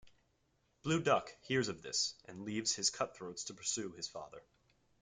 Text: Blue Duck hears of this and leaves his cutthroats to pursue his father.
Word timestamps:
Blue 0.81 0.99
Duck 0.99 1.29
hears 1.41 1.67
of 1.67 1.83
this 1.83 2.15
and 2.25 2.41
leaves 2.41 2.73
his 2.73 2.89
cutthroats 2.89 3.43
to 3.43 3.53
pursue 3.53 3.91
his 3.91 4.07
father. 4.07 4.41